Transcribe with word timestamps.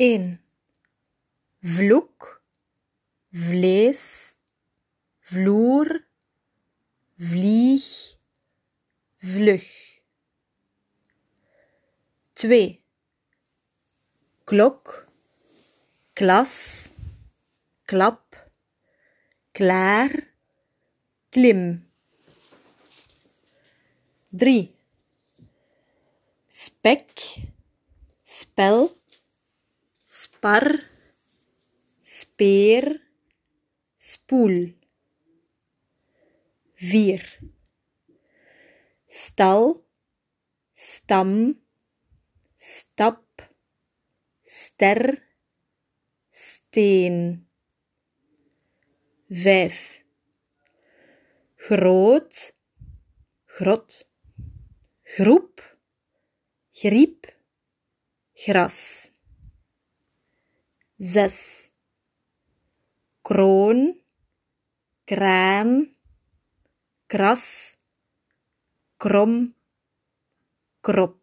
1. 0.00 0.38
Vloek, 1.60 2.40
vlees, 3.36 4.32
vloer, 5.28 5.90
vlieg, 7.20 7.84
vlug. 9.20 9.66
2. 12.40 12.60
Klok, 14.48 14.94
klas, 16.16 16.54
klap, 17.84 18.38
klaar, 19.52 20.16
klim. 21.28 21.66
3. 24.32 24.56
Spek, 26.48 27.28
spel, 28.24 28.88
spar, 30.40 30.88
speer, 32.00 32.86
spoel. 33.98 34.72
4. 36.80 37.20
Stal, 39.06 39.84
stam, 40.72 41.60
stap, 42.56 43.42
ster, 44.42 45.20
steen. 46.32 47.44
5. 49.28 49.76
Groot, 51.68 52.54
grot, 53.58 54.08
groep, 55.04 55.60
griep, 56.80 57.28
gras. 58.40 59.09
6. 61.02 61.70
Kroon, 63.24 63.96
kraan, 65.08 65.96
kras, 67.08 67.78
krom, 69.00 69.54
krop. 70.84 71.19